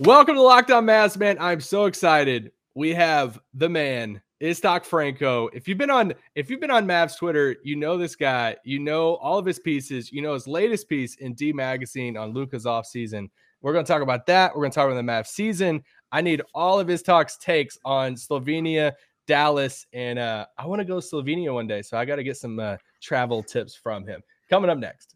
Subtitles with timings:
[0.00, 1.38] Welcome to Locked On Mavs, man.
[1.40, 2.52] I'm so excited.
[2.74, 5.48] We have the man, Iztok Franko.
[5.54, 8.56] If you've been on if you've been on Mavs Twitter, you know this guy.
[8.62, 10.12] You know all of his pieces.
[10.12, 13.30] You know his latest piece in D Magazine on Luka's offseason.
[13.62, 14.54] We're going to talk about that.
[14.54, 15.82] We're going to talk about the Mavs season.
[16.12, 18.92] I need all of Iztok's takes on Slovenia,
[19.26, 21.80] Dallas, and uh, I want to go Slovenia one day.
[21.80, 24.20] So I got to get some uh, travel tips from him.
[24.50, 25.15] Coming up next.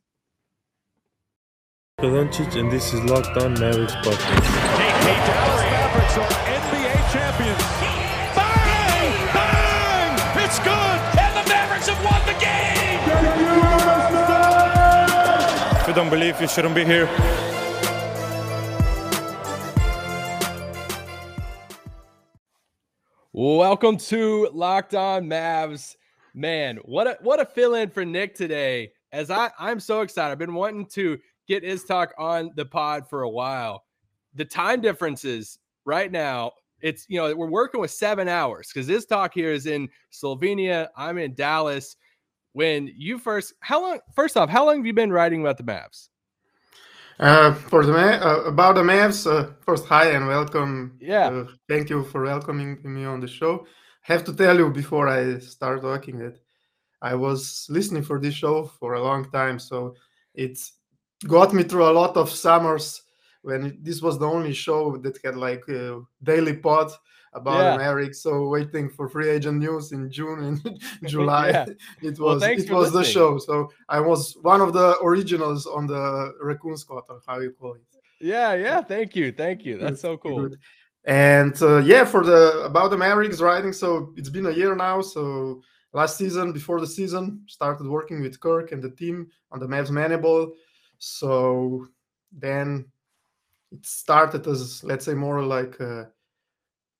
[2.01, 4.45] Doncic, and this is Locked On Mavericks podcast.
[4.81, 7.63] Hey, Dallas Mavericks are NBA champions.
[8.35, 9.13] Bang!
[9.35, 10.13] Bang!
[10.43, 10.99] It's good!
[11.21, 13.01] And the Mavericks have won the game!
[15.83, 17.07] If you don't believe, you shouldn't be here.
[23.35, 25.97] Welcome to Locked On Mavs.
[26.33, 28.93] Man, what a what a fill in for Nick today.
[29.13, 30.33] As I I'm so excited.
[30.33, 31.19] I've been wanting to
[31.51, 33.85] get talk on the pod for a while.
[34.35, 39.33] The time differences right now, it's you know, we're working with seven hours because Iztok
[39.35, 40.89] here is in Slovenia.
[40.97, 41.97] I'm in Dallas.
[42.53, 43.99] When you first, how long?
[44.15, 46.09] First off, how long have you been writing about the Mavs?
[47.19, 50.97] Uh, for the uh, about the Mavs, uh, first hi and welcome.
[51.01, 53.67] Yeah, uh, thank you for welcoming me on the show.
[54.09, 56.41] I have to tell you before I start talking that
[57.03, 59.95] I was listening for this show for a long time, so
[60.35, 60.80] it's
[61.27, 63.03] got me through a lot of summers
[63.43, 66.91] when this was the only show that had like a daily pod
[67.33, 67.75] about Yeah.
[67.77, 68.13] America.
[68.15, 71.67] So waiting for free agent news in June and July, Yeah.
[72.03, 73.39] it was thanks it was the show.
[73.39, 77.75] So I was one of the originals on the raccoon squad or how you call
[77.75, 77.83] it.
[78.21, 78.81] yeah, yeah.
[78.83, 79.79] Thank you, thank you.
[79.79, 80.49] That's so cool.
[80.49, 80.59] good.
[81.05, 85.01] And uh, yeah, for the about the Mavericks writing, so it's been a year now.
[85.01, 85.63] So
[85.95, 89.91] last season, before the season, started working with Kirk and the team on the Mavs
[89.91, 90.51] Moneyball.
[91.01, 91.89] So
[92.31, 92.87] then
[93.73, 96.11] it started as let's say more like a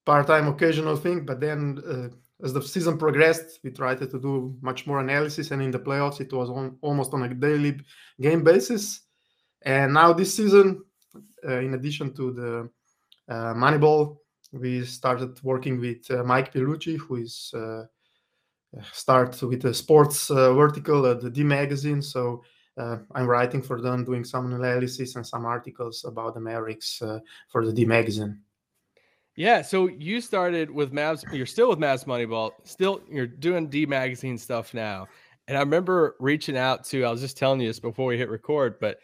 [0.05, 2.09] part-time occasional thing, but then uh,
[2.43, 6.21] as the season progressed, we tried to do much more analysis, and in the playoffs,
[6.21, 7.79] it was on, almost on a daily
[8.19, 9.03] game basis.
[9.63, 10.83] And now this season,
[11.47, 12.71] uh, in addition to the
[13.29, 14.17] uh, Moneyball,
[14.53, 17.85] we started working with uh, Mike Piellucci, who is uh,
[18.93, 22.01] start with a sports uh, vertical at the D magazine.
[22.01, 22.43] So
[22.81, 27.21] uh, I'm writing for them, doing some analysis and some articles about the Mavericks uh,
[27.49, 28.41] for the D magazine.
[29.37, 31.25] Yeah, so you started with Mavs.
[31.33, 32.53] You're still with Mavs Moneyball.
[32.65, 35.09] Still, you're doing D magazine stuff now.
[35.47, 37.05] And I remember reaching out to.
[37.05, 38.99] I was just telling you this before we hit record, but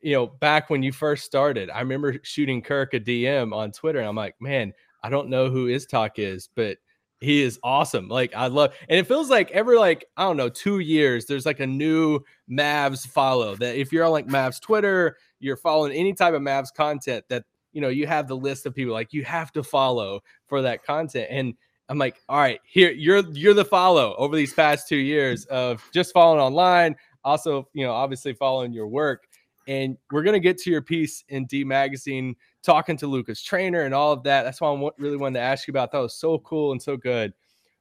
[0.00, 3.98] you know, back when you first started, I remember shooting Kirk a DM on Twitter,
[3.98, 6.78] and I'm like, man, I don't know who Iztok is, but
[7.20, 8.08] he is awesome.
[8.08, 11.46] Like I love, and it feels like every like I don't know two years, there's
[11.46, 12.20] like a new
[12.50, 13.56] Mavs follow.
[13.56, 17.44] That if you're on like Mavs Twitter, you're following any type of Mavs content that
[17.72, 20.82] you know you have the list of people like you have to follow for that
[20.84, 21.54] content and
[21.88, 25.82] i'm like all right here you're you're the follow over these past two years of
[25.92, 29.28] just following online also you know obviously following your work
[29.66, 32.34] and we're to get to your piece in d magazine
[32.68, 35.66] talking to lucas trainer and all of that that's why i really wanted to ask
[35.66, 37.32] you about that was so cool and so good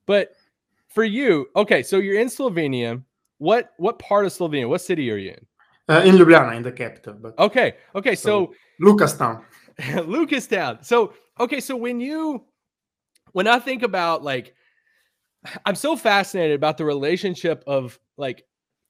[0.05, 0.31] but
[0.87, 3.01] for you okay so you're in slovenia
[3.37, 5.45] what what part of slovenia what city are you in
[5.89, 8.57] Uh, in Ljubljana, in the capital, but okay okay so Lucastown.
[8.79, 9.43] Lucas Town.
[10.07, 10.79] Lucas Town.
[10.83, 12.43] So, okay, so when you
[13.31, 14.53] when I think about like
[15.65, 18.43] I'm so fascinated about the relationship of like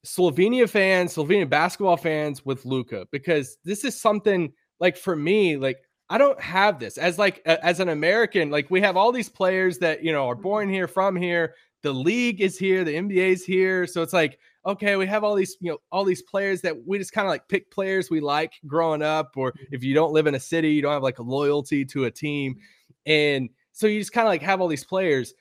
[0.05, 5.77] Slovenia fans, Slovenia basketball fans with Luka because this is something like for me, like
[6.09, 9.77] I don't have this as like as an American, like we have all these players
[9.79, 10.43] that you know are mm-hmm.
[10.43, 11.55] born here from here.
[11.83, 15.55] The league is here, the NBA's here, so it's like okay, we have all these,
[15.61, 18.51] you know, all these players that we just kind of like pick players we like
[18.67, 19.73] growing up, or mm-hmm.
[19.73, 22.11] if you don't live in a city, you don't have like a loyalty to a
[22.11, 22.53] team.
[22.53, 23.11] Mm-hmm.
[23.11, 25.33] And so you just kind of like have all these players.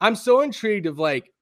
[0.00, 1.32] I'm so intrigued of like,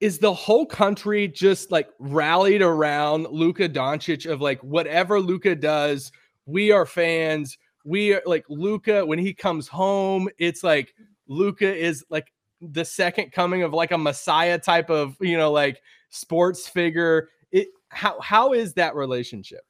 [0.00, 6.12] is the whole country just like rallied around Luka Doncic of like whatever Luka does,
[6.44, 7.56] we are fans.
[7.84, 10.94] We are like Luka when he comes home, it's like
[11.28, 15.80] Luka is like the second coming of like a messiah type of, you know, like
[16.10, 17.28] sports figure.
[17.52, 19.60] It how how is that relationship?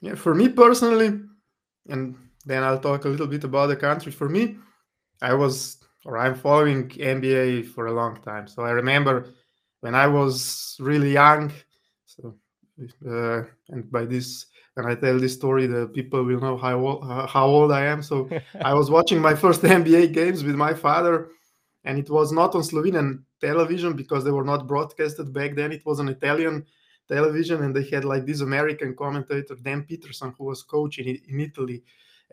[0.00, 1.20] Yeah, for me personally,
[1.88, 4.12] and then I'll talk a little bit about the country.
[4.12, 4.56] For me,
[5.22, 8.46] I was or I'm following NBA for a long time.
[8.46, 9.30] So I remember
[9.80, 11.52] when I was really young.
[12.06, 12.34] So,
[13.08, 17.04] uh, and by this, when I tell this story, the people will know how old,
[17.28, 18.02] how old I am.
[18.02, 18.28] So
[18.64, 21.28] I was watching my first NBA games with my father,
[21.84, 25.72] and it was not on Slovenian television because they were not broadcasted back then.
[25.72, 26.66] It was on Italian
[27.08, 31.40] television, and they had like this American commentator, Dan Peterson, who was coaching in, in
[31.40, 31.82] Italy.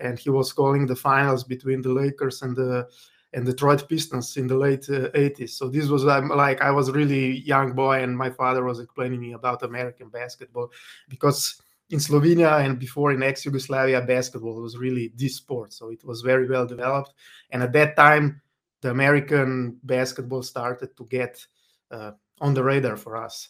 [0.01, 2.87] and he was calling the finals between the Lakers and the
[3.33, 5.51] and Detroit Pistons in the late uh, 80s.
[5.51, 9.21] So this was um, like I was really young boy, and my father was explaining
[9.21, 10.69] me about American basketball
[11.07, 11.61] because
[11.91, 15.73] in Slovenia and before in ex-Yugoslavia, basketball was really this sport.
[15.73, 17.13] So it was very well developed,
[17.51, 18.41] and at that time,
[18.81, 21.45] the American basketball started to get
[21.91, 23.49] uh, on the radar for us.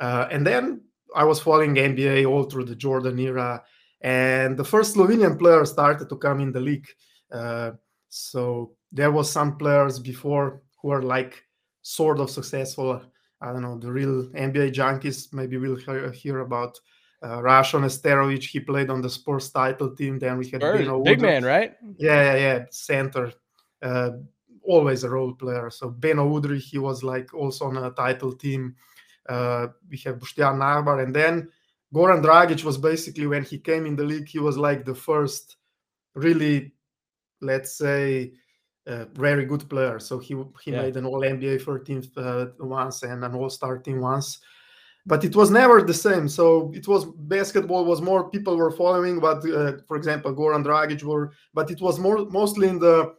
[0.00, 0.80] Uh, and then
[1.14, 3.62] I was following NBA all through the Jordan era,
[4.00, 6.88] and the first Slovenian player started to come in the league.
[7.30, 7.72] Uh,
[8.08, 11.44] so there was some players before who are like
[11.82, 13.02] sort of successful.
[13.40, 15.32] I don't know the real NBA junkies.
[15.32, 16.78] Maybe we'll hear, hear about
[17.22, 18.44] uh, Rasho Nesterovic.
[18.44, 20.18] He played on the Spurs title team.
[20.18, 21.74] Then we had Beno big man, right?
[21.96, 22.64] Yeah, yeah, yeah.
[22.70, 23.32] Center,
[23.82, 24.10] uh,
[24.62, 25.70] always a role player.
[25.70, 28.74] So Beno Udrih, he was like also on a title team.
[29.28, 31.48] Uh, we have Boštjan Nachbar, and then
[31.94, 35.56] Goran Dragic was basically when he came in the league, he was like the first
[36.14, 36.72] really,
[37.40, 38.32] let's say,
[38.86, 39.98] uh, very good player.
[39.98, 40.82] So he he yeah.
[40.82, 44.40] made an All NBA 13th uh, once and an All Star team once,
[45.06, 46.28] but it was never the same.
[46.28, 51.02] So it was basketball was more people were following, but uh, for example, Goran Dragic
[51.02, 53.14] were, but it was more mostly in the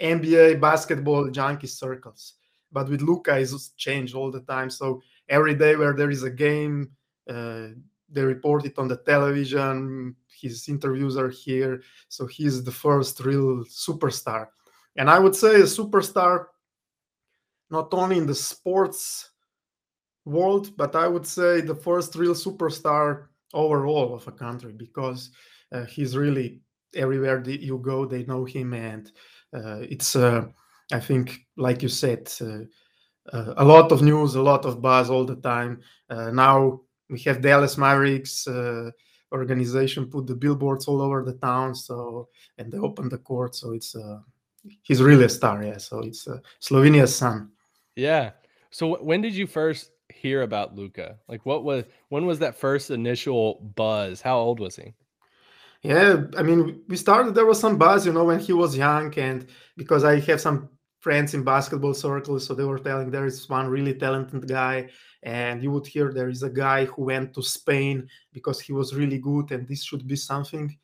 [0.00, 2.34] NBA basketball junkie circles.
[2.72, 4.70] But with Luka, it's changed all the time.
[4.70, 6.90] So every day where there is a game,
[7.28, 7.68] uh,
[8.08, 10.14] they report it on the television.
[10.28, 11.82] His interviews are here.
[12.08, 14.48] So he's the first real superstar
[14.96, 16.46] and I would say a superstar,
[17.70, 19.30] not only in the sports
[20.26, 25.30] world, but I would say the first real superstar overall of a country because
[25.72, 26.60] uh, he's really
[26.94, 29.10] everywhere you go, they know him, and
[29.54, 30.44] uh, it's uh,
[30.92, 32.60] I think, like you said, uh,
[33.32, 35.80] uh, a lot of news, a lot of buzz all the time.
[36.10, 38.46] Now we have Dallas Mavericks
[39.32, 42.28] organization put the billboards all over the town, so
[42.58, 43.96] and they open the court, so it's
[44.82, 45.62] he's really a star.
[45.62, 46.28] Yeah, so it's
[46.60, 47.50] Slovenia's son.
[47.96, 48.32] Yeah.
[48.70, 51.18] So when did you first hear about Luka?
[51.28, 54.20] Like, what was when was that first initial buzz?
[54.20, 54.94] How old was he?
[55.82, 57.34] Yeah, I mean, we started.
[57.34, 60.68] There was some buzz, you know, when he was young, and because I have some
[61.00, 64.88] friends in basketball circles, so they were telling there is one really talented guy,
[65.22, 68.94] and you would hear there is a guy who went to Spain because he was
[68.94, 70.76] really good, and this should be something.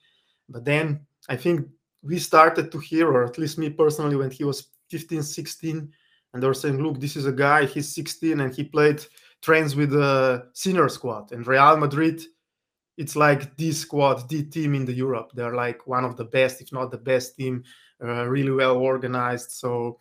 [0.49, 1.67] But then I think
[2.03, 5.93] we started to hear, or at least me personally, when he was 15, 16,
[6.33, 9.05] and they were saying, look, this is a guy, he's 16 and he played
[9.43, 11.33] trains with the senior squad.
[11.33, 12.23] And Real Madrid,
[12.97, 15.33] it's like the squad, the team in the Europe.
[15.35, 17.65] They're like one of the best, if not the best team,
[18.03, 19.51] uh, really well organized.
[19.51, 19.99] So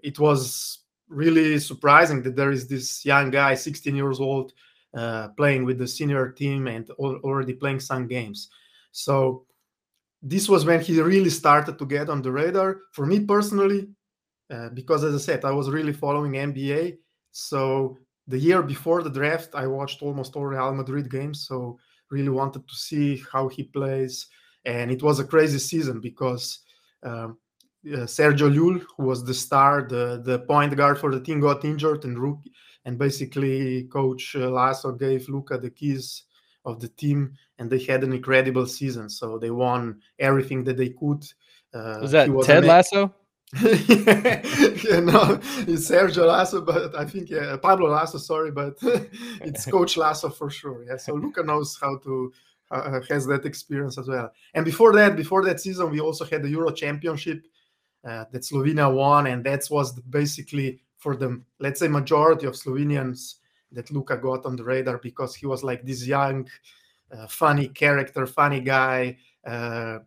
[0.00, 4.52] it was really surprising that there is this young guy, 16 years old,
[4.94, 8.48] uh, playing with the senior team and already playing some games.
[8.92, 9.44] So
[10.22, 12.80] this was when he really started to get on the radar.
[12.92, 13.88] For me personally,
[14.54, 16.98] uh, because as I said, I was really following NBA.
[17.32, 17.98] So
[18.28, 21.46] the year before the draft, I watched almost all Real Madrid games.
[21.46, 21.78] So
[22.10, 24.26] really wanted to see how he plays.
[24.64, 26.60] And it was a crazy season because
[27.02, 27.38] um,
[27.92, 31.64] uh, Sergio Llull, who was the star, the, the point guard for the team, got
[31.64, 32.52] injured and rookie,
[32.84, 36.24] and basically Coach uh, Laso gave Luka the keys
[36.64, 39.10] of the team, and they had an incredible season.
[39.10, 41.24] So they won everything that they could.
[41.74, 43.12] Uh, was that was Ted Lasso?
[43.62, 47.30] yeah, no, it's Sergio Lasso, but I think
[47.62, 48.18] Pablo Laso.
[48.18, 50.84] Sorry, but it's Coach Lasso for sure.
[50.84, 52.32] Yeah, so Luka knows how to
[52.70, 54.32] uh, has that experience as well.
[54.54, 57.46] And before that, before that season, we also had the Euro Championship
[58.04, 63.36] uh, that Slovenia won, and that was basically for the let's say majority of Slovenians
[63.72, 66.48] that Luka got on the radar because he was like this young,
[67.12, 69.98] uh, funny character, funny guy uh,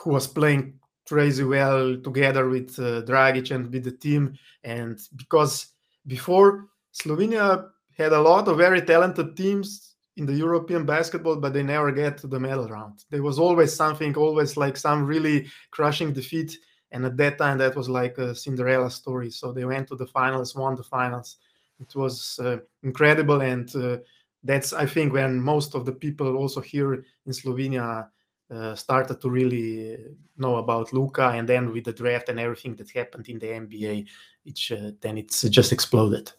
[0.00, 0.79] who was playing
[1.10, 4.38] crazy well together with uh, Dragic and with the team.
[4.64, 5.66] And because
[6.06, 11.62] before Slovenia had a lot of very talented teams in the European basketball, but they
[11.62, 13.04] never get to the medal round.
[13.10, 16.56] There was always something, always like some really crushing defeat.
[16.92, 19.30] And at that time, that was like a Cinderella story.
[19.30, 21.36] So they went to the finals, won the finals,
[21.80, 23.96] it was uh, incredible and uh,
[24.44, 26.94] that's i think when most of the people also here
[27.26, 28.08] in slovenia
[28.50, 29.96] uh, started to really
[30.36, 34.06] know about Luka, and then with the draft and everything that happened in the nba
[34.44, 36.32] it's uh, then it's just exploded.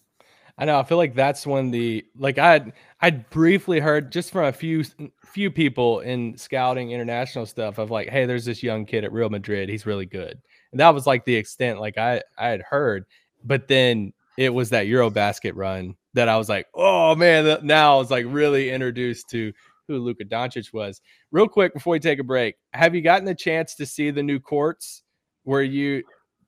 [0.58, 4.46] I know i feel like that's when the like i i briefly heard just from
[4.46, 4.84] a few
[5.26, 9.30] few people in scouting international stuff of like hey there's this young kid at real
[9.30, 10.40] madrid he's really good.
[10.72, 13.06] And that was like the extent like i i had heard
[13.44, 18.00] but then it was that Eurobasket run that I was like, oh man, now I
[18.00, 19.54] was like really introduced to
[19.94, 21.02] who Luka Doncic was.
[21.32, 24.24] Real quick before we take a break, have you gotten the chance to see the
[24.24, 25.04] new courts?
[25.44, 26.04] Where you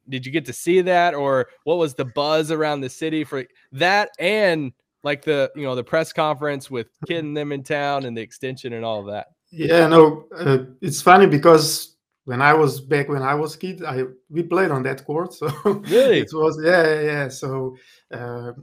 [0.09, 3.45] did you get to see that, or what was the buzz around the city for
[3.71, 4.73] that and
[5.03, 8.21] like the you know the press conference with Kidd and them in town and the
[8.21, 9.27] extension and all of that?
[9.51, 11.93] Yeah, no, uh, it's funny because
[12.25, 15.33] when I was back when I was kid, I we played on that court.
[15.39, 17.01] So really, it was yeah, yeah.
[17.01, 17.27] yeah.
[17.27, 17.75] So
[18.11, 18.53] uh,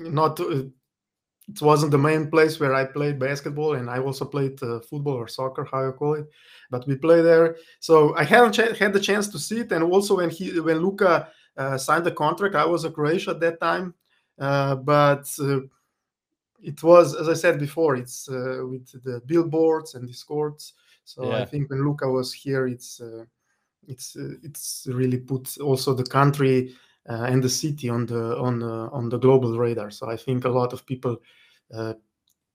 [0.00, 0.62] not uh,
[1.48, 5.14] it wasn't the main place where I played basketball, and I also played uh, football
[5.14, 6.26] or soccer, how you call it.
[6.70, 9.72] But we play there, so I haven't had the chance to see it.
[9.72, 13.40] And also when he when Luka uh, signed the contract, I was a Croatia at
[13.40, 13.94] that time,
[14.38, 15.60] uh, but uh,
[16.60, 20.72] it was as I said before, it's uh, with the billboards and the courts.
[21.04, 21.42] So Yeah.
[21.42, 23.24] I think when Luka was here, it's uh,
[23.86, 26.74] it's uh, it's really put also the country
[27.08, 29.90] and the city on the on the on the global radar.
[29.90, 31.16] So I think a lot of people
[31.74, 31.94] uh,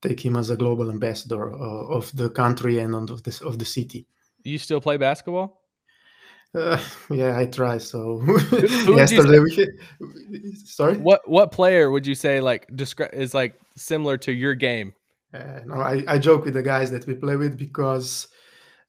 [0.02, 3.66] take him as a global ambassador uh, of the country and of the of the
[3.66, 4.06] city.
[4.44, 5.62] you still play basketball?
[6.54, 6.78] Uh,
[7.10, 7.78] yeah, I try.
[7.78, 8.22] So
[8.88, 10.98] yesterday we sorry.
[10.98, 14.94] What what player would you say like describe is like similar to your game?
[15.34, 18.28] Uh, no, I, I joke with the guys that we play with because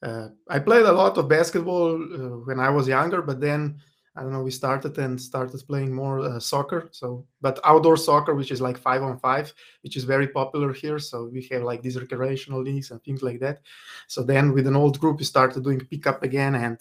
[0.01, 3.79] uh, I played a lot of basketball uh, when I was younger, but then
[4.15, 6.87] I don't know, we started and started playing more uh, soccer.
[6.91, 9.51] So, but outdoor soccer, which is like five on five,
[9.81, 10.99] which is very popular here.
[10.99, 13.61] So we have like these recreational leagues and things like that.
[14.07, 16.53] So then with an old group, we started doing pickup again.
[16.53, 16.77] And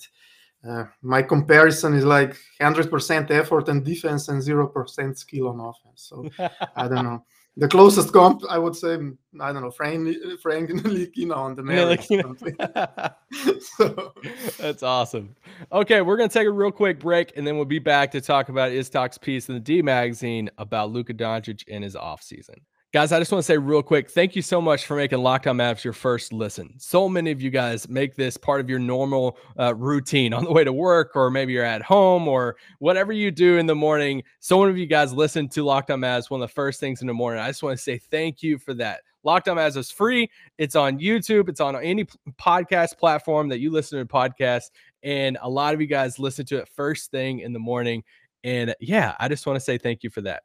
[0.68, 6.02] uh, my comparison is like 100% effort and defense and 0% skill on offense.
[6.10, 6.28] So
[6.76, 7.24] I don't know.
[7.59, 11.62] The closest comp, I would say, mm, I don't know, Frank, Frank Ntilikina on the
[12.00, 12.56] something.
[13.61, 14.14] so,
[14.59, 15.37] That's awesome.
[15.71, 18.49] Okay, we're gonna take a real quick break, and then we'll be back to talk
[18.49, 22.56] about Iztok's piece in the D magazine about Luka Doncic in his offseason.
[22.92, 25.46] Guys, I just want to say real quick, thank you so much for making Locked
[25.46, 26.75] On Mavs your first listen.
[26.76, 30.52] So many of you guys make this part of your normal uh, routine on the
[30.52, 34.22] way to work, or maybe you're at home, or whatever you do in the morning.
[34.40, 37.00] So many of you guys listen to Locked On Mavs one of the first things
[37.00, 37.40] in the morning.
[37.40, 39.00] I just want to say thank you for that.
[39.22, 40.30] Locked On Mavs is free.
[40.58, 41.49] It's on YouTube.
[41.49, 42.04] It's on any
[42.38, 44.70] podcast platform that you listen to podcasts.
[45.02, 48.04] And a lot of you guys listen to it first thing in the morning.
[48.44, 50.42] And yeah, I just want to say thank you for that.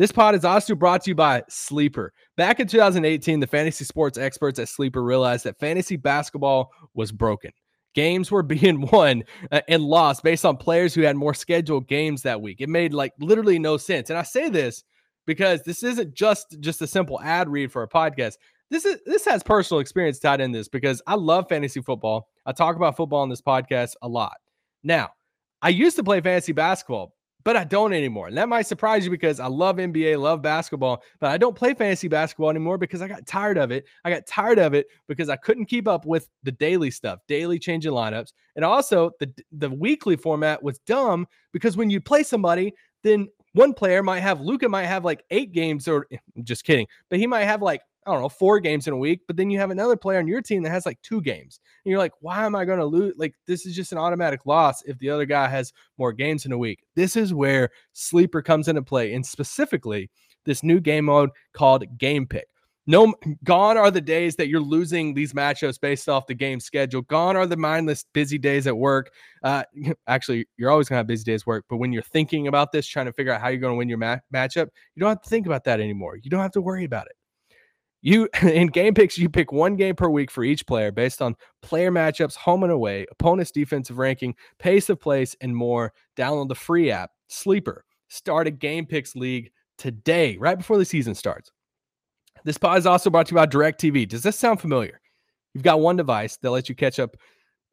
[0.00, 2.14] This pod is also brought to you by Sleeper.
[2.38, 7.50] Back in 2018, the fantasy sports experts at Sleeper realized that fantasy basketball was broken.
[7.94, 12.22] Games were being won uh, and lost based on players who had more scheduled games
[12.22, 12.62] that week.
[12.62, 14.08] It made like literally no sense.
[14.08, 14.84] And I say this
[15.26, 18.38] because this isn't just just a simple ad read for a podcast.
[18.70, 22.28] This is this has personal experience tied in this because I love fantasy football.
[22.46, 24.38] I talk about football on this podcast a lot.
[24.82, 25.10] Now,
[25.60, 27.12] I used to play fantasy basketball,
[27.44, 28.28] but I don't anymore.
[28.28, 31.74] And that might surprise you because I love NBA, love basketball, but I don't play
[31.74, 33.86] fantasy basketball anymore because I got tired of it.
[34.04, 37.58] I got tired of it because I couldn't keep up with the daily stuff, daily
[37.58, 38.32] changing lineups.
[38.56, 43.74] And also the the weekly format was dumb because when you play somebody, then one
[43.74, 47.26] player might have Luka might have like eight games or eh, just kidding, but he
[47.26, 49.70] might have like I don't know, four games in a week, but then you have
[49.70, 51.60] another player on your team that has like two games.
[51.84, 53.12] And you're like, why am I going to lose?
[53.18, 56.52] Like, this is just an automatic loss if the other guy has more games in
[56.52, 56.82] a week.
[56.96, 59.12] This is where Sleeper comes into play.
[59.12, 60.10] And specifically,
[60.46, 62.48] this new game mode called Game Pick.
[62.86, 67.02] No, gone are the days that you're losing these matchups based off the game schedule.
[67.02, 69.12] Gone are the mindless busy days at work.
[69.42, 69.64] Uh,
[70.06, 72.86] actually, you're always gonna have busy days at work, but when you're thinking about this,
[72.86, 75.28] trying to figure out how you're to win your ma- matchup, you don't have to
[75.28, 76.16] think about that anymore.
[76.16, 77.12] You don't have to worry about it.
[78.02, 81.36] You in game picks, you pick one game per week for each player based on
[81.62, 85.92] player matchups, home and away, opponent's defensive ranking, pace of place, and more.
[86.16, 87.84] Download the free app, Sleeper.
[88.08, 91.52] Start a game picks league today, right before the season starts.
[92.44, 94.08] This pod is also brought to you by DirecTV.
[94.08, 95.00] Does this sound familiar?
[95.54, 97.16] You've got one device that lets you catch up,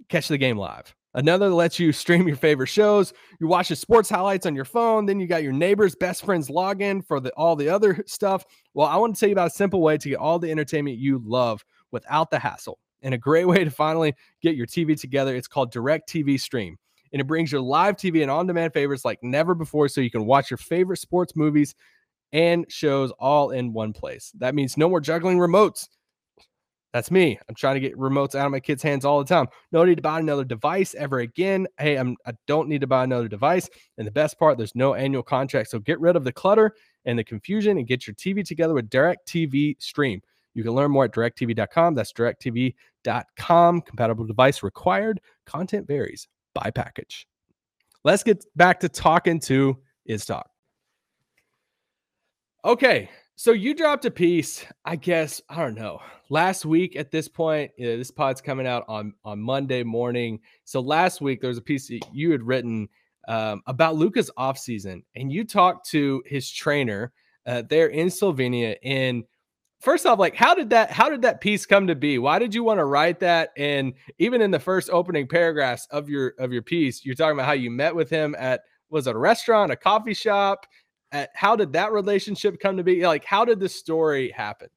[0.10, 0.94] catch the game live.
[1.14, 3.12] Another that lets you stream your favorite shows.
[3.40, 5.06] You watch the sports highlights on your phone.
[5.06, 8.46] Then you got your neighbor's best friend's login for the, all the other stuff.
[8.74, 10.98] Well, I want to tell you about a simple way to get all the entertainment
[10.98, 12.78] you love without the hassle.
[13.02, 15.36] And a great way to finally get your TV together.
[15.36, 16.78] It's called DirecTV Stream.
[17.14, 20.12] And it brings your live TV and on demand favorites like never before so you
[20.12, 21.74] can watch your favorite sports movies
[22.34, 24.32] and shows all in one place.
[24.38, 25.88] That means no more juggling remotes.
[26.94, 27.38] That's me.
[27.48, 29.48] I'm trying to get remotes out of my kids' hands all the time.
[29.72, 31.68] No need to buy another device ever again.
[31.78, 33.70] Hey, I'm I don't need to buy another device.
[33.98, 35.70] And the best part, there's no annual contract.
[35.70, 36.74] So get rid of the clutter
[37.06, 40.22] and the confusion and get your TV together with DirecTV Stream.
[40.54, 41.94] You can learn more at directv.com.
[41.94, 43.82] That's directv.com.
[43.82, 45.20] Compatible device required.
[45.46, 47.28] Content varies by package.
[48.04, 49.78] Let's get back to talking to
[50.10, 50.46] Iztok.
[52.68, 57.30] Okay, So you dropped a piece, I guess, I don't know, last week at this
[57.30, 57.72] point.
[57.78, 60.42] You know, this pod's coming out on on Monday morning.
[60.66, 62.90] So last week there was a piece that you had written
[63.30, 67.14] um, about Luka's offseason, and you talked to his trainer
[67.46, 68.76] uh, there in Slovenia.
[68.84, 69.24] And
[69.80, 72.20] first off, like how did that how did that piece come to be?
[72.20, 73.52] Why did you want to write that?
[73.56, 77.46] And even in the first opening paragraphs of your of your piece, you're talking about
[77.46, 80.66] how you met with him at was it a restaurant, a coffee shop?
[81.12, 83.06] At, how did that relationship come to be?
[83.06, 84.70] Like, how did this story happen?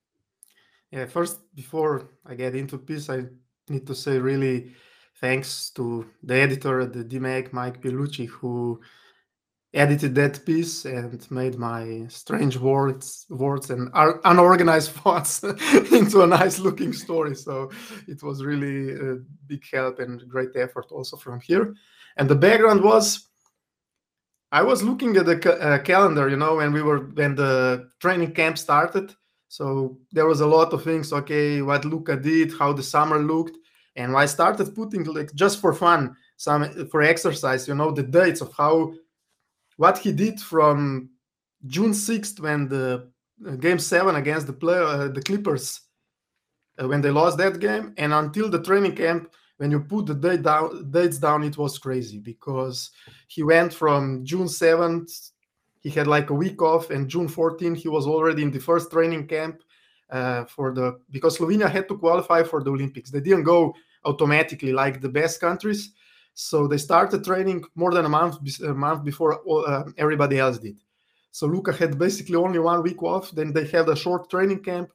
[0.90, 3.24] Yeah, first, before I get into piece, I
[3.68, 4.72] need to say really
[5.20, 8.80] thanks to the editor at the DMAG, Mike Piellucci, who
[9.72, 13.88] edited that piece and made my strange words words and
[14.24, 15.44] unorganized thoughts
[15.92, 17.70] into a nice looking story so
[18.08, 21.72] it was really a big help and great effort also from here
[22.16, 23.29] and the background was
[24.52, 28.32] I was looking at the uh, calendar, you know, when we were when the training
[28.32, 29.14] camp started.
[29.48, 31.12] So there was a lot of things.
[31.12, 33.56] Okay, what Luka did, how the summer looked,
[33.96, 38.40] and I started putting like just for fun, some for exercise, you know, the dates
[38.40, 38.92] of how
[39.76, 41.10] what he did from
[41.66, 43.08] June sixth when the
[43.46, 45.80] uh, game seven against the play uh, the Clippers
[46.80, 50.14] uh, when they lost that game, and until the training camp when you put the
[50.14, 52.92] date down, dates down, it was crazy because
[53.28, 55.32] he went from June 7th,
[55.80, 58.90] he had like a week off, and June 14th, he was already in the first
[58.90, 59.62] training camp
[60.08, 63.10] uh, for the because Slovenia had to qualify for the Olympics.
[63.10, 63.74] They didn't go
[64.06, 65.92] automatically like the best countries,
[66.32, 70.78] so they started training more than a month a month before uh, everybody else did.
[71.32, 73.30] So Luka had basically only one week off.
[73.32, 74.88] Then they had a short training camp.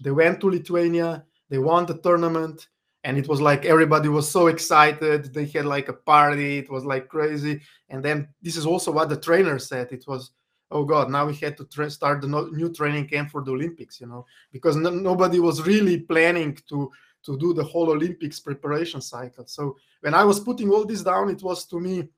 [0.00, 1.24] They went to Lithuania.
[1.50, 2.68] They won the tournament
[3.04, 6.84] and it was like everybody was so excited they had like a party it was
[6.84, 7.60] like crazy.
[7.88, 10.32] And then this is also what the trainer said it was
[10.70, 13.50] oh god now we had to tra- start the no- new training camp for the
[13.50, 16.90] olympics you know because no- nobody was really planning to
[17.22, 19.46] to do the whole olympics preparation cycle.
[19.46, 22.08] So when i was putting all this down it was to me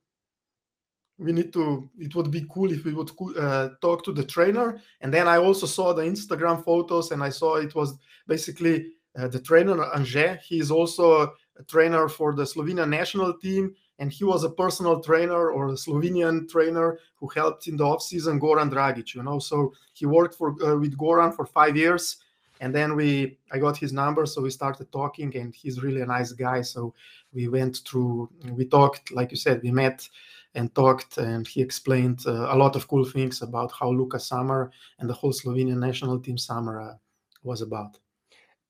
[1.19, 4.81] we need to it would be cool if we would uh, talk to the trainer.
[5.01, 9.41] And then i also saw the instagram photos and i saw it was basically the
[9.41, 10.41] trainer Anže.
[10.41, 15.01] He is also a trainer for the Slovenian national team, and he was a personal
[15.01, 19.15] trainer or a Slovenian trainer who helped in the off season Goran Dragic.
[19.15, 22.17] You know, so he worked for uh, with Goran for five years,
[22.61, 26.07] and then we I got his number, so we started talking, and he's really a
[26.07, 26.63] nice guy.
[26.63, 26.95] So
[27.33, 30.09] we went through, we talked, like you said, we met
[30.55, 34.71] and talked and he explained uh, a lot of cool things about how Luka summer
[34.99, 36.95] and the whole Slovenian national team summer uh,
[37.43, 37.99] was about.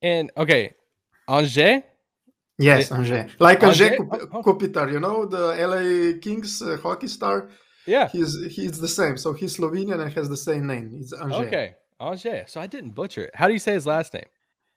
[0.05, 0.75] And okay,
[1.27, 1.83] Anže.
[2.59, 3.31] Yes, Anže.
[3.41, 7.49] Like Anže, Anže oh, Kopitar, you know, the LA Kings uh, hockey star.
[7.87, 8.09] Yeah.
[8.09, 9.17] He's he's the same.
[9.17, 10.93] So he's Slovenian and has the same name.
[11.01, 11.47] It's Anže.
[11.47, 11.75] Okay.
[11.99, 12.49] Anže.
[12.51, 13.31] So I didn't butcher it.
[13.35, 14.29] How do you say his last name?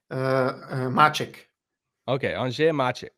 [0.09, 1.35] Uh, uh Maček.
[2.07, 3.11] Okay, Anže Maček.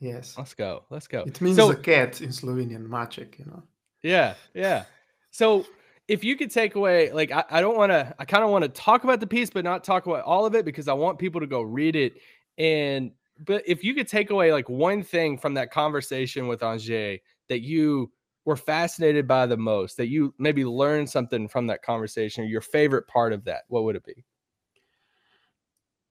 [0.00, 0.36] Yes.
[0.36, 0.84] Let's go.
[0.90, 1.24] Let's go.
[1.26, 3.62] It means so, a cat in Slovenian, Maček, you know.
[4.02, 4.84] Yeah, yeah.
[5.30, 5.64] So
[6.08, 8.62] if you could take away, like, I, I don't want to, I kind of want
[8.62, 11.18] to talk about the piece, but not talk about all of it because I want
[11.18, 12.14] people to go read it.
[12.58, 13.12] And,
[13.44, 17.60] but if you could take away like one thing from that conversation with Anže that
[17.60, 18.12] you
[18.44, 22.60] were fascinated by the most, that you maybe learned something from that conversation, or your
[22.60, 24.24] favorite part of that, what would it be?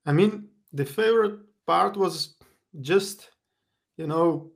[0.05, 2.35] I mean, the favorite part was
[2.81, 3.29] just,
[3.97, 4.51] you know,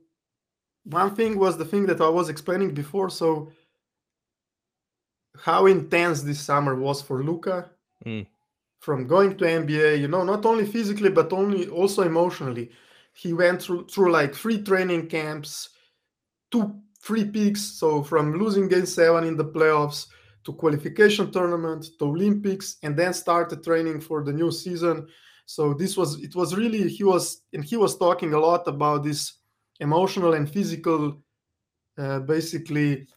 [0.84, 3.08] one thing was the thing that I was explaining before.
[3.08, 3.50] So,
[5.36, 7.70] how intense this summer was for Luka.
[8.04, 8.26] Mm.
[8.80, 12.70] From going to NBA, you know, not only physically but only also emotionally.
[13.12, 15.70] He went through through like three training camps,
[16.52, 17.60] two free peaks.
[17.60, 20.06] So from losing game seven in the playoffs
[20.44, 25.08] to qualification tournament to Olympics, and then started training for the new season.
[25.46, 29.02] So this was it was really he was and he was talking a lot about
[29.02, 29.38] this
[29.80, 31.20] emotional and physical,
[31.96, 33.08] uh, basically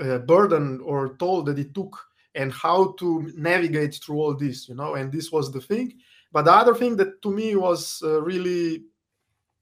[0.00, 1.98] uh, burden or toll that it took
[2.34, 5.92] and how to navigate through all this you know and this was the thing.
[6.32, 8.84] But the other thing that to me was uh, really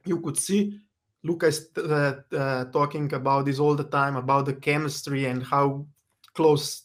[0.05, 0.81] you could see
[1.23, 5.87] lucas uh, uh, talking about this all the time about the chemistry and how
[6.35, 6.83] close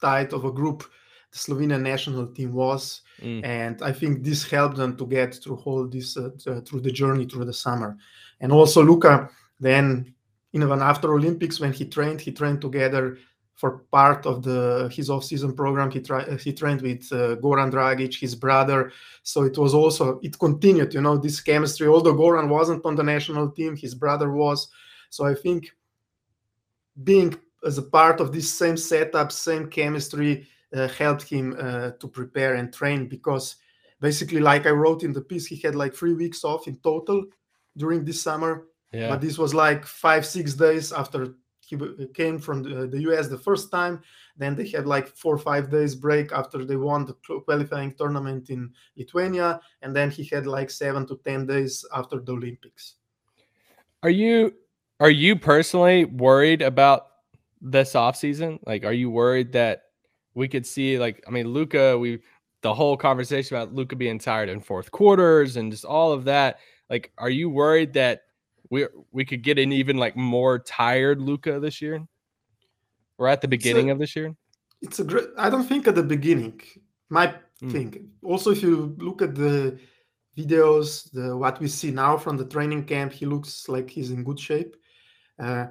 [0.00, 0.84] tight of a group
[1.32, 3.02] the slovenian national team was.
[3.20, 3.44] Mm.
[3.44, 6.30] and i think this helped them to get through all this uh,
[6.66, 7.96] through the journey through the summer.
[8.40, 10.14] And also luka then
[10.52, 13.18] even after Olympics, when he trained, he trained together
[13.54, 15.90] for part of the his off-season program.
[15.90, 18.92] He tried he trained with uh, Goran Dragic, his brother.
[19.22, 21.86] So it was also it continued, you know, this chemistry.
[21.86, 24.68] Although Goran wasn't on the national team, his brother was.
[25.10, 25.70] So I think
[27.04, 32.08] being as a part of this same setup, same chemistry, uh, helped him uh, to
[32.08, 33.56] prepare and train because
[34.00, 37.24] basically, like I wrote in the piece, he had like three weeks off in total
[37.76, 38.66] during this summer.
[38.92, 39.08] Yeah.
[39.08, 43.70] But this was like five, six days after he came from the, US the first
[43.70, 44.02] time.
[44.36, 48.50] Then they had like four or five days break after they won the qualifying tournament
[48.50, 49.60] in Lithuania.
[49.82, 52.94] And then he had like seven to 10 days after the Olympics.
[54.02, 54.54] Are you
[55.00, 57.08] are you personally worried about
[57.60, 58.58] this offseason?
[58.66, 59.84] Like are you worried that
[60.34, 62.20] we could see like I mean Luka, we
[62.62, 66.58] the whole conversation about Luka being tired in fourth quarters and just all of that.
[66.90, 68.22] Like are you worried that
[68.72, 72.02] we we could get an even like more tired Luka this year?
[73.18, 74.34] We're at the beginning of this year?
[74.80, 76.60] It's a great, I don't think at the beginning.
[77.08, 77.26] My
[77.62, 77.72] Mm.
[77.72, 77.90] thing.
[78.24, 79.78] Also, if you look at the
[80.36, 84.24] videos, the what we see now from the training camp, he looks like he's in
[84.24, 84.72] good shape.
[85.38, 85.66] Uh,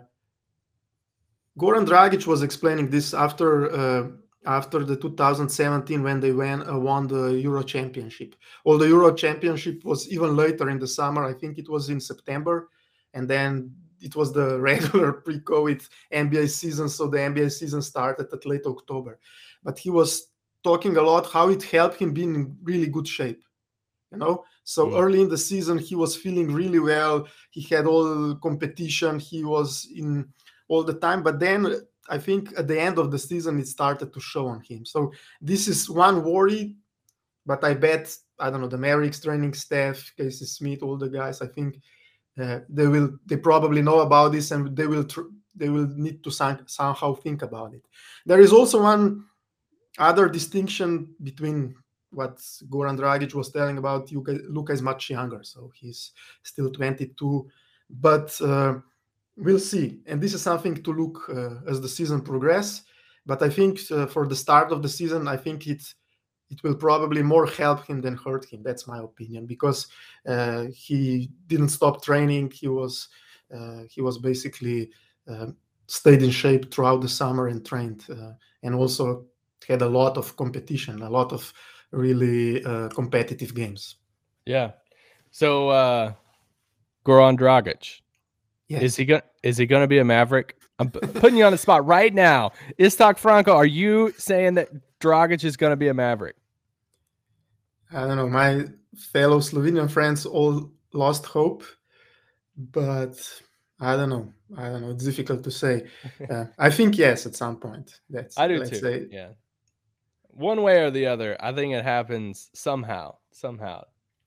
[1.60, 3.50] Goran Dragic was explaining this after
[3.82, 4.04] uh,
[4.46, 8.36] after the 2017 when they won, uh, won the Euro Championship.
[8.66, 11.24] Well, the Euro Championship was even later in the summer.
[11.26, 12.70] I think it was in September,
[13.14, 16.90] and then it was the regular pre-COVID NBA season.
[16.90, 19.20] So the NBA season started at late October.
[19.64, 20.28] But he was
[20.64, 23.44] talking a lot how it helped him be in really good shape.
[24.12, 25.02] You know, so Mm.
[25.02, 27.28] early in the season he was feeling really well.
[27.52, 29.20] He had all competition.
[29.20, 30.28] He was in
[30.68, 31.24] all the time.
[31.24, 31.68] But then
[32.10, 34.86] I think at the end of the season it started to show on him.
[34.86, 36.76] So this is one worry.
[37.46, 41.42] But I bet I don't know the Mavericks training staff, Casey Smith, all the guys.
[41.42, 41.80] I think
[42.40, 45.06] uh, they will they probably know about this and they will
[45.56, 47.84] they will need to some, somehow think about it.
[48.26, 49.26] There is also one
[49.98, 51.76] other distinction between
[52.12, 52.38] what
[52.70, 56.12] Goran Dragic was telling about Luka, Luka is much younger, so he's
[56.44, 57.50] still 22.
[57.90, 58.76] But uh,
[59.38, 62.84] we'll see, and this is something to look uh, as the season progress.
[63.26, 65.84] But I think uh, for the start of the season, I think it
[66.52, 68.62] it will probably more help him than hurt him.
[68.62, 69.88] That's my opinion because
[70.28, 72.52] uh, he didn't stop training.
[72.52, 73.08] He was
[73.56, 74.92] uh, he was basically
[75.28, 75.56] um
[75.88, 78.34] stayed in shape throughout the summer and trained, uh,
[78.64, 79.26] and also
[79.68, 81.54] had a lot of competition, a lot of
[81.92, 83.96] really uh, competitive games.
[84.46, 84.72] Yeah.
[85.32, 86.14] So uh
[87.06, 88.02] Goran Dragic.
[88.68, 88.84] Yes.
[88.84, 90.58] Is he gonna is he gonna be a Maverick?
[90.80, 92.52] I'm putting you on the spot right now.
[92.80, 96.36] Iztok Franko, are you saying that Dragic is gonna be a Maverick?
[97.94, 98.28] I don't know.
[98.30, 98.66] My
[98.98, 101.64] fellow Slovenian friends all lost hope,
[102.58, 103.16] but
[103.80, 104.32] I don't know.
[104.58, 104.92] I don't know.
[104.92, 105.86] It's difficult to say.
[106.30, 108.00] Uh, I think yes, at some point.
[108.10, 108.76] That's I do too.
[108.76, 109.30] say Yeah.
[110.30, 113.16] One way or the other, I think it happens somehow.
[113.32, 113.84] Somehow.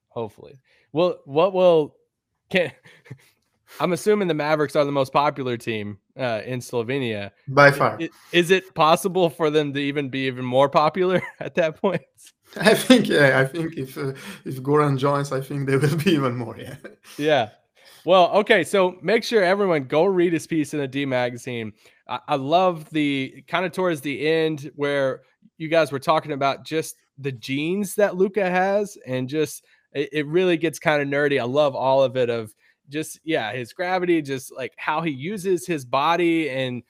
[0.09, 0.61] Hopefully.
[0.93, 1.97] Well, what will
[2.51, 2.73] can
[3.81, 7.31] I'm assuming the Mavericks are the most popular team uh, in Slovenia.
[7.49, 7.97] by far.
[8.01, 12.03] I- Is it possible for them to even be even more popular at that point?
[12.61, 13.41] I think yeah.
[13.41, 14.13] I think if uh,
[14.45, 16.57] if Goran joins, I think there will be even more.
[16.57, 16.77] Yeah.
[17.19, 17.49] Yeah.
[18.05, 18.65] Well, okay.
[18.65, 21.73] So make sure everyone go read his piece in the D magazine.
[22.09, 25.23] I, I love the kind of towards the end where
[25.59, 30.27] you guys were talking about just the genes that Luka has, and just it, it
[30.27, 31.41] really gets kind of nerdy.
[31.41, 32.31] I love all of it.
[32.31, 32.55] Of
[32.89, 36.83] just yeah, his gravity, just like how he uses his body, and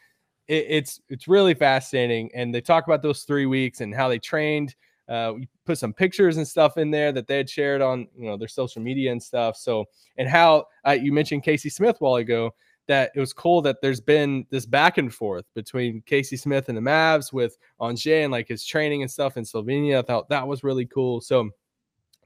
[0.48, 2.30] it, it's it's really fascinating.
[2.34, 4.74] And they talk about those three weeks and how they trained.
[5.08, 8.26] Uh, we put some pictures and stuff in there that they had shared on you
[8.26, 9.56] know their social media and stuff.
[9.56, 9.84] So
[10.16, 12.54] and how uh, you mentioned Casey Smith while ago
[12.86, 16.76] that it was cool that there's been this back and forth between Casey Smith and
[16.76, 19.98] the Mavs with Anže's and like his training and stuff in Slovenia.
[19.98, 21.20] I thought that was really cool.
[21.22, 21.48] So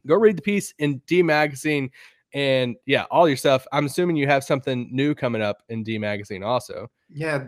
[0.07, 1.91] go read the piece in D Magazine
[2.35, 3.67] and yeah, all your stuff.
[3.73, 6.91] I'm assuming you have something new coming up in D Magazine also.
[7.09, 7.45] Yeah.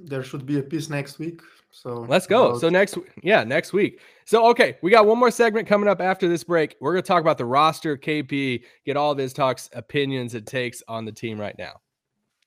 [0.00, 1.40] There should be a piece next week.
[1.70, 2.48] So Let's go.
[2.48, 4.00] about- So next, yeah, next week.
[4.26, 6.76] So okay, we got one more segment coming up after this break.
[6.80, 11.04] We're gonna talk about the roster, KP, get all of Iztok's, opinions, and takes on
[11.04, 11.80] the team right now.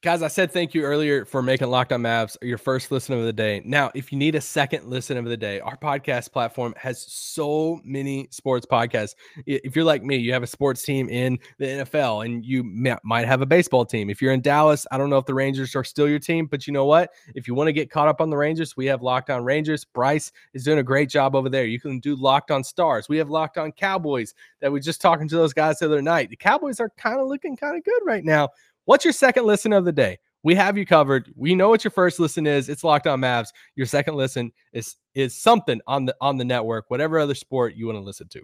[0.08, 3.26] Guys, I said thank you earlier for making Locked On Mavs your first listen of
[3.26, 3.62] the day.
[3.66, 7.82] Now, if you need a second listen of the day, our podcast platform has so
[7.84, 9.16] many sports podcasts.
[9.46, 13.28] If you're like me, you have a sports team in the NFL and you might
[13.28, 14.10] have a baseball team.
[14.10, 16.68] If you're in Dallas, I don't know if the Rangers are still your team, but
[16.68, 17.12] you know what?
[17.36, 19.84] If you want to get caught up on the Rangers, we have Locked On Rangers.
[19.84, 21.66] Bryce is doing a great job over there.
[21.66, 23.10] You can do Locked On Stars.
[23.10, 26.30] We have Locked On Cowboys that we just talking to those guys the other night.
[26.30, 28.52] The Cowboys are kind of looking kind of good right now.
[28.88, 30.18] What's your second listen of the day?
[30.44, 31.30] We have you covered.
[31.36, 32.70] We know what your first listen is.
[32.70, 33.50] It's Locked On Mavs.
[33.76, 37.88] Your second listen is is something on the on the network, whatever other sport you
[37.88, 38.42] want to listen to.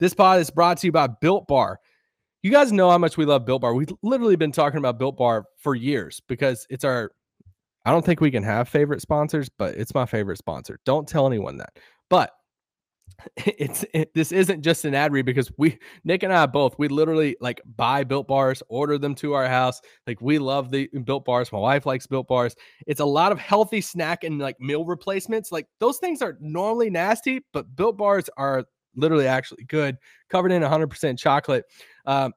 [0.00, 1.78] This pod is brought to you by Built Bar.
[2.42, 3.74] You guys know how much we love Built Bar.
[3.74, 7.12] We've literally been talking about Built Bar for years because it's our
[7.84, 10.78] I don't think we can have favorite sponsors, but it's my favorite sponsor.
[10.86, 11.78] Don't tell anyone that.
[12.08, 12.30] But
[13.36, 16.88] it's it, this isn't just an ad read because we Nick and I both we
[16.88, 19.80] literally like buy built bars, order them to our house.
[20.06, 21.52] Like we love the built bars.
[21.52, 22.54] My wife likes built bars.
[22.86, 25.52] It's a lot of healthy snack and like meal replacements.
[25.52, 29.96] Like those things are normally nasty, but built bars are literally actually good,
[30.28, 31.64] covered in 100% chocolate.
[32.06, 32.32] Um,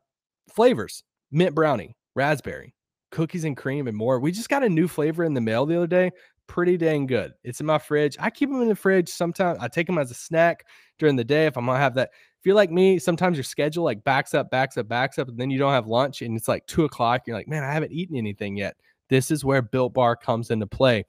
[0.54, 2.74] flavors: mint brownie, raspberry,
[3.12, 4.20] cookies and cream, and more.
[4.20, 6.12] We just got a new flavor in the mail the other day
[6.48, 7.34] pretty dang good.
[7.44, 8.16] It's in my fridge.
[8.20, 9.60] I keep them in the fridge sometimes.
[9.62, 10.66] I take them as a snack
[11.00, 12.12] during the day if I'm gonna have that.
[12.14, 15.38] If you're like me, sometimes your schedule like backs up, backs up, backs up, and
[15.38, 17.24] then you don't have lunch, and it's like two o'clock.
[17.26, 18.76] You're like, man, I haven't eaten anything yet.
[19.10, 21.06] This is where Built Bar comes into play.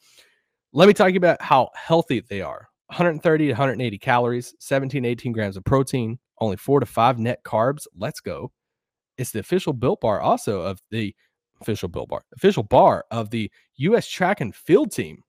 [0.72, 2.68] Let me talk about how healthy they are.
[2.88, 7.87] 130 to 180 calories, 17, 18 grams of protein, only four to five net carbs.
[7.96, 8.53] Let's go.
[9.18, 11.14] It's the official Built Bar also of the
[11.61, 14.07] official Built Bar, official bar of the U.S.
[14.07, 15.22] track and field team.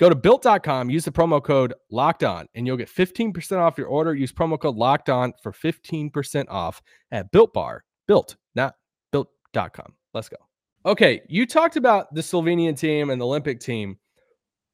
[0.00, 3.86] Go to built.com, use the promo code locked on, and you'll get 15% off your
[3.86, 4.14] order.
[4.14, 6.80] Use promo code locked on for 15% off
[7.12, 7.84] at built bar.
[8.08, 8.76] Built, not
[9.12, 9.92] built.com.
[10.14, 10.38] Let's go.
[10.86, 13.98] Okay, you talked about the Slovenian team and the Olympic team.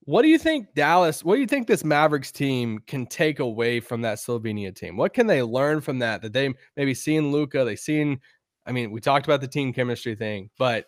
[0.05, 3.81] What do you think Dallas, what do you think this Mavericks team can take away
[3.81, 4.97] from that Slovenia team?
[4.97, 8.21] What can they learn from that that they maybe seen Luka, they seen
[8.65, 10.87] I mean, we talked about the team chemistry thing, but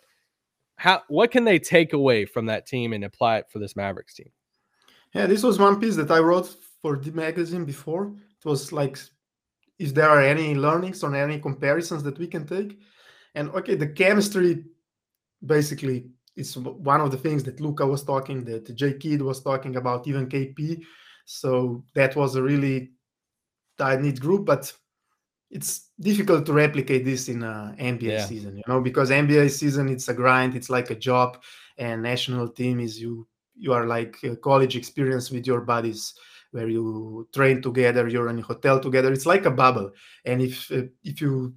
[0.79, 4.13] how what can they take away from that team and apply it for this Mavericks
[4.13, 4.31] team?
[5.13, 8.05] Yeah, this was one piece that I wrote for the magazine before.
[8.07, 8.97] It was like,
[9.77, 12.79] is there any learnings or any comparisons that we can take?
[13.35, 14.63] And okay, the chemistry
[15.45, 19.75] basically is one of the things that Luka was talking, that J Kidd was talking
[19.75, 20.81] about, even KP.
[21.25, 22.91] So that was a really
[23.77, 24.71] tight knit group, but
[25.49, 28.25] it's difficult to replicate this in a NBA yeah.
[28.25, 31.41] season, you know, because NBA season it's a grind, it's like a job,
[31.77, 36.13] and national team is you you are like a college experience with your buddies
[36.51, 39.11] where you train together, you're in a hotel together.
[39.11, 39.91] It's like a bubble,
[40.25, 41.55] and if uh, if you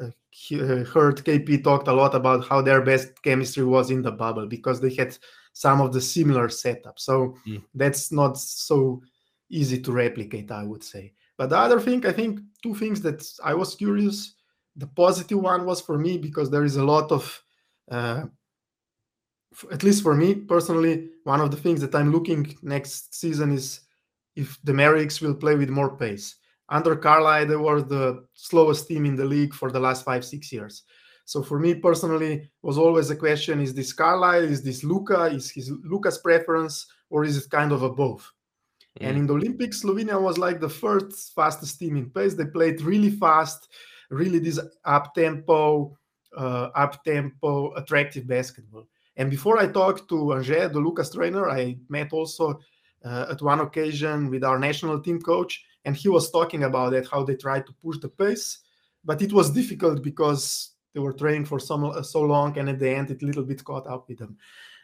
[0.00, 4.12] uh, uh heard KP talked a lot about how their best chemistry was in the
[4.12, 5.16] bubble because they had
[5.54, 6.98] some of the similar setup.
[6.98, 7.62] So mm.
[7.74, 9.02] that's not so
[9.48, 11.12] easy to replicate, I would say.
[11.36, 14.34] But the other thing, I think two things that I was curious.
[14.76, 17.42] The positive one was for me because there is a lot of,
[17.90, 18.24] uh,
[19.70, 23.80] at least for me personally, one of the things that I'm looking next season is
[24.34, 26.36] if the Mavericks will play with more pace.
[26.68, 30.50] Under Carlisle, they were the slowest team in the league for the last five, six
[30.50, 30.82] years.
[31.26, 34.44] So for me personally, was always a question: Is this Carlisle?
[34.44, 35.26] Is this Luka?
[35.26, 38.30] Is his Luka's preference, or is it kind of a both?
[39.00, 42.34] And in the Olympics, Slovenia was like the first fastest team in pace.
[42.34, 43.68] They played really fast,
[44.08, 45.98] really this up tempo,
[46.36, 48.86] uh, up tempo, attractive basketball.
[49.16, 52.60] And before I talked to Anže, the Luka's trainer, I met also
[53.04, 57.08] uh, at one occasion with our national team coach, and he was talking about that
[57.08, 58.58] how they tried to push the pace,
[59.04, 62.88] but it was difficult because they were training for so, so long, and at the
[62.88, 64.36] end, it a little bit caught up with them.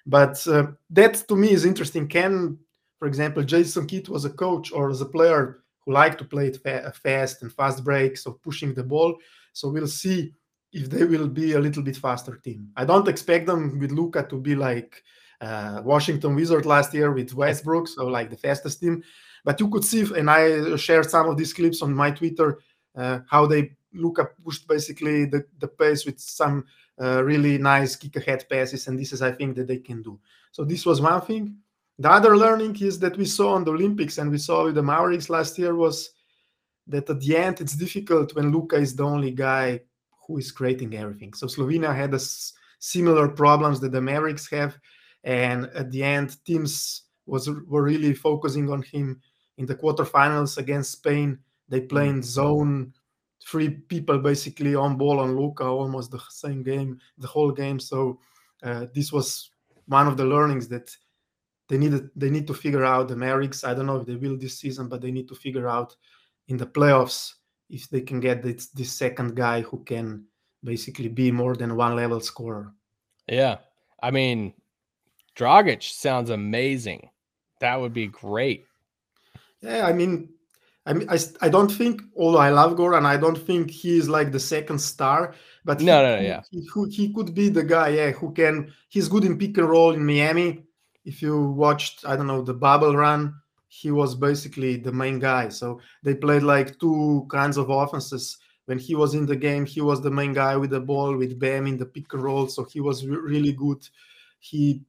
[0.06, 2.08] But uh, that to me is interesting.
[2.08, 2.58] Can
[3.00, 6.48] for example, Jason Kidd was a coach or as a player who liked to play
[6.48, 9.16] it fa- fast and fast breaks of pushing the ball.
[9.54, 10.34] So we'll see
[10.70, 12.68] if they will be a little bit faster team.
[12.76, 15.02] I don't expect them with Luka to be like
[15.40, 19.02] uh, Washington Wizard last year with Westbrook, so like the fastest team.
[19.46, 22.58] But you could see, and I shared some of these clips on my Twitter,
[22.94, 26.66] uh, how they Luka pushed basically the, the pace with some
[27.00, 30.20] uh, really nice kick ahead passes, and this is I think that they can do.
[30.52, 31.56] So this was one thing.
[32.00, 34.82] The other learning is that we saw on the Olympics and we saw with the
[34.82, 36.08] Mavericks last year was
[36.86, 39.80] that at the end it's difficult when Luka is the only guy
[40.26, 41.34] who is creating everything.
[41.34, 42.20] So Slovenia had a
[42.78, 44.78] similar problems that the Mavericks have,
[45.24, 49.20] and at the end teams was were really focusing on him
[49.58, 51.38] in the quarterfinals against Spain.
[51.68, 52.94] They played zone
[53.46, 57.78] three people basically on ball on Luka almost the same game, the whole game.
[57.78, 58.20] So
[58.62, 59.50] uh, this was
[59.84, 60.96] one of the learnings that
[61.70, 63.62] they need they need to figure out the Mavericks.
[63.62, 65.94] I don't know if they will this season, but they need to figure out
[66.48, 67.34] in the playoffs
[67.70, 70.24] if they can get this, this second guy who can
[70.64, 72.74] basically be more than one level scorer.
[73.28, 73.58] Yeah,
[74.02, 74.52] I mean,
[75.36, 77.08] Dragic sounds amazing.
[77.60, 78.66] That would be great.
[79.60, 80.30] Yeah, I mean,
[80.86, 84.08] I mean, I, I don't think, although I love Goran, I don't think he is
[84.08, 85.36] like the second star.
[85.64, 88.32] But no, he, no, no, yeah, he, he, he could be the guy, yeah, who
[88.32, 88.72] can.
[88.88, 90.64] He's good in pick and roll in Miami
[91.04, 93.34] if you watched, I don't know, the bubble run,
[93.68, 95.48] he was basically the main guy.
[95.48, 98.38] So they played like two kinds of offenses.
[98.66, 101.38] When he was in the game, he was the main guy with the ball, with
[101.38, 102.46] Bam in the pick and roll.
[102.48, 103.88] So he was re- really good.
[104.38, 104.82] He,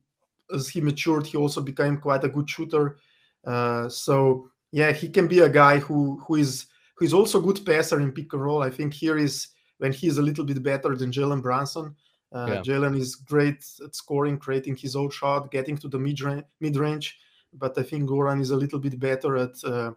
[0.54, 2.97] as he matured, he also became quite a good shooter.
[3.45, 7.65] Uh, so yeah, he can be a guy who who is who is also good
[7.65, 8.62] passer in pick and roll.
[8.62, 9.47] I think here is
[9.80, 11.95] when he's a little bit better than Jalen Brunson.
[12.32, 12.62] Uh, Yeah.
[12.62, 16.76] Jalen is great at scoring, creating his own shot, getting to the mid range, mid
[16.78, 17.17] range.
[17.54, 19.91] But I think Goran is a little bit better at uh,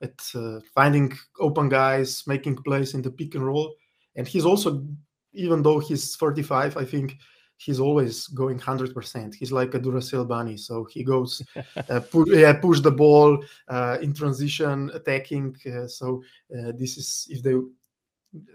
[0.00, 3.74] at uh, finding open guys, making plays in the pick and roll.
[4.16, 4.84] And he's also,
[5.32, 7.16] even though he's 35, I think
[7.56, 9.34] he's always going 100%.
[9.34, 10.56] He's like a Duracell bunny.
[10.56, 11.42] So he goes,
[11.88, 15.56] uh, pu- yeah, push the ball uh, in transition, attacking.
[15.66, 16.22] Uh, so
[16.56, 17.54] uh, this is if they,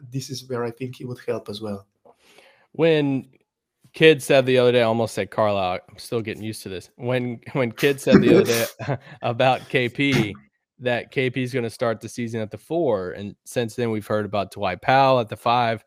[0.10, 1.88] this is where I think he would help as well.
[2.74, 3.30] When
[3.94, 5.80] Kidd said the other day, I almost said Carlisle.
[5.90, 6.90] I'm still getting used to this.
[6.96, 10.34] When when Kidd said the other day about KP
[10.80, 14.08] that KP is going to start the season at the four, and since then we've
[14.08, 15.84] heard about Dwight Powell at the five.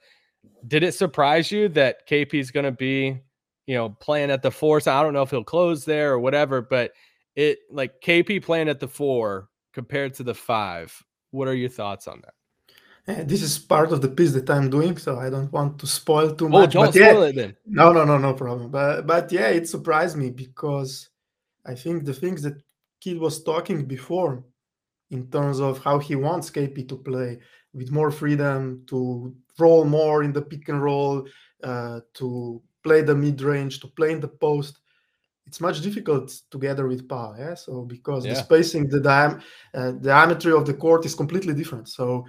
[0.66, 3.18] Did it surprise you that KP is going to be,
[3.66, 4.80] you know, playing at the four?
[4.80, 6.92] So I don't know if he'll close there or whatever, but
[7.36, 10.94] it like KP playing at the four compared to the five.
[11.30, 12.34] What are your thoughts on that?
[13.06, 15.86] Uh, this is part of the piece that I'm doing, so I don't want to
[15.88, 16.72] spoil too Oh, much.
[16.72, 17.56] don't but yeah, spoil it then.
[17.66, 18.70] No, no, no, no problem.
[18.70, 21.08] But but yeah, it surprised me because
[21.66, 22.62] I think the things that
[23.00, 24.44] Kidd was talking before,
[25.10, 27.40] in terms of how he wants KP to play
[27.74, 31.26] with more freedom, to roll more in the pick and roll,
[31.64, 34.78] uh, to play the mid range, to play in the post.
[35.44, 37.54] It's much difficult together with Powell, yeah.
[37.54, 39.42] So because the spacing, the diam-
[39.74, 41.88] uh, diameter of the court is completely different.
[41.88, 42.24] So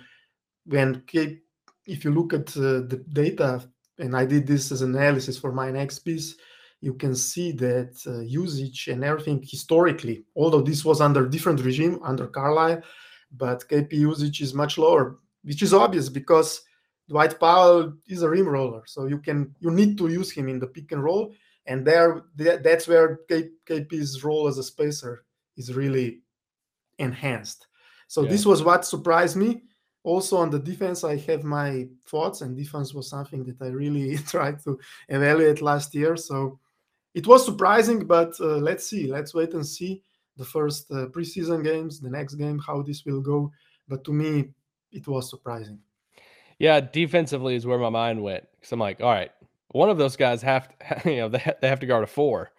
[0.66, 1.40] when K-
[1.86, 3.68] if you look at uh, the data
[4.00, 6.36] and I did this as an analysis for my next piece,
[6.82, 12.00] you can see that uh, usage and everything historically, although this was under different regime
[12.04, 12.82] under Carlisle,
[13.32, 16.62] but KP usage is much lower, which is obvious because
[17.10, 20.60] Dwight Powell is a rim roller, so you can you need to use him in
[20.60, 21.34] the pick and roll,
[21.66, 25.24] and there that's where K, KP's role as a spacer
[25.58, 26.22] is really
[27.00, 27.68] enhanced.
[28.08, 28.30] So Yeah.
[28.30, 29.64] this was what surprised me
[30.04, 34.18] also on the defense i have my thoughts and defense was something that i really
[34.28, 36.16] tried to evaluate last year.
[36.18, 36.60] So
[37.14, 39.08] it was surprising but uh, let's see.
[39.08, 40.02] Let's wait and see
[40.36, 43.52] the first uh, preseason games the next game how this will go.
[43.88, 44.50] But to me
[44.92, 45.80] it was surprising.
[46.60, 49.32] Yeah, defensively is where my mind went because I'm like, all right,
[49.70, 52.52] one of those guys have to, you know, they, they have to guard a four,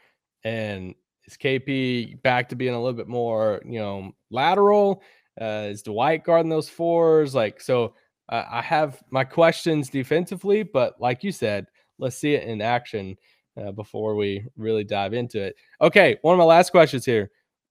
[0.42, 0.94] and
[1.26, 5.02] is KP back to being a little bit more, you know, lateral?
[5.40, 7.34] Uh, is Dwight guarding those fours?
[7.34, 7.94] Like, so
[8.28, 11.66] uh, I have my questions defensively, but like you said,
[11.98, 13.16] let's see it in action
[13.60, 15.56] uh, before we really dive into it.
[15.80, 17.30] Okay, one of my last questions here: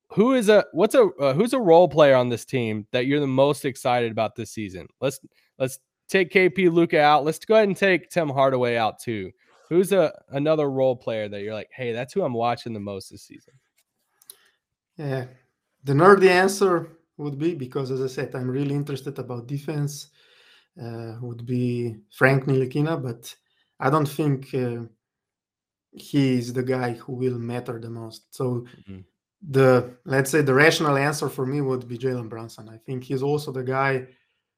[0.09, 3.19] Who is a what's a uh, who's a role player on this team that you're
[3.19, 4.87] the most excited about this season?
[5.01, 5.19] Let's
[5.57, 7.25] let's take KP Luka out.
[7.25, 9.31] Let's go ahead and take Tim Hardaway out too.
[9.69, 13.09] Who's a another role player that you're like, hey, that's who I'm watching the most
[13.09, 13.53] this season?
[14.97, 15.25] yeah
[15.83, 20.09] the nerdy answer would be because as i said i'm really interested about defense
[20.81, 23.33] uh, would be Frank Ntilikina but
[23.79, 24.83] i don't think uh,
[25.91, 29.03] he is the guy who will matter the most so Mhm.
[29.51, 32.69] the let's say the rational answer for me would be Jalen Brunson.
[32.69, 34.07] I think he's also the guy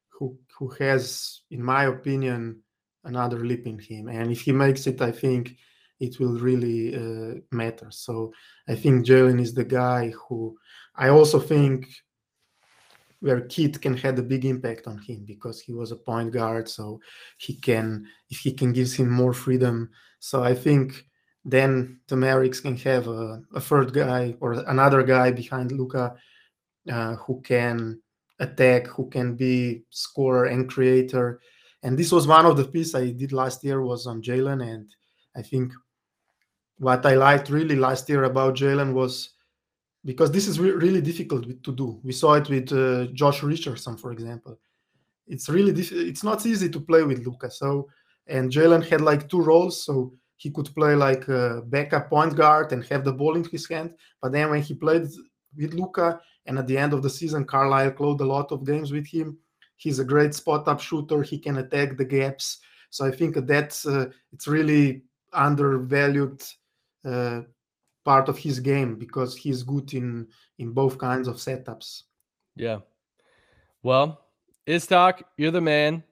[0.08, 2.62] who who has, in my opinion,
[3.04, 4.08] another leap in him.
[4.08, 5.56] And if he makes it, I think
[5.98, 7.90] it will really uh, matter.
[7.90, 8.32] So
[8.68, 10.56] I think Jalen is the guy who
[10.94, 11.88] I also think
[13.20, 16.68] where Kidd can have a big impact on him because he was a point guard,
[16.68, 17.00] so
[17.38, 19.90] he can if he can gives him more freedom.
[20.18, 21.06] So I think
[21.44, 26.14] then the Mavericks can have a, a third guy or another guy behind Luka
[26.90, 28.00] uh, who can
[28.40, 31.40] attack, who can be scorer and creator.
[31.82, 34.94] And this was one of the pieces I did last year was on Jalen, and
[35.36, 35.72] I think
[36.78, 39.30] what I liked really last year about Jalen was
[40.06, 42.00] because this is re- really difficult to do.
[42.02, 44.58] We saw it with uh, Josh Richardson, for example.
[45.26, 47.50] It's really it's not easy to play with Luka.
[47.50, 47.88] So
[48.28, 52.72] and Jalen had like two roles, so he could play like a backup point guard
[52.72, 53.94] and have the ball in his hand.
[54.22, 55.08] But then when he played
[55.56, 58.92] with Luka, and at the end of the season, Carlisle closed a lot of games
[58.92, 59.36] with him.
[59.76, 61.22] He's a great spot up shooter.
[61.22, 62.60] He can attack the gaps.
[62.90, 65.02] So I think that's uh, it's really
[65.32, 66.42] undervalued
[67.04, 67.40] uh,
[68.06, 70.28] part of his game because he's good in
[70.58, 72.04] in both kinds of setups.
[72.54, 72.78] Yeah.
[73.82, 74.24] Well,
[74.66, 76.02] Iztok, you're the man.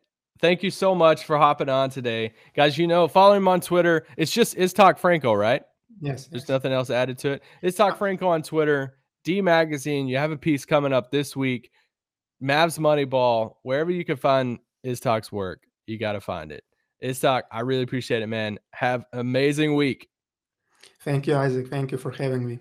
[0.41, 2.35] Thank you so much for hopping on today.
[2.55, 4.07] Guys, you know, follow him on Twitter.
[4.19, 5.63] It's just Iztok Franko, right?
[6.01, 6.27] Yes.
[6.27, 6.49] There's yes.
[6.49, 7.43] nothing else added to it.
[7.63, 10.09] Iztok Franko on Twitter, D Magazine.
[10.09, 11.71] You have a piece coming up this week.
[12.43, 16.65] Mavs Moneyball, wherever you can find Iztok's work, you got to find it.
[17.03, 18.59] Iztok, I really appreciate it, man.
[18.73, 20.09] Have an amazing week.
[21.05, 21.69] Thank you, Isaac.
[21.69, 22.59] Thank you for having me.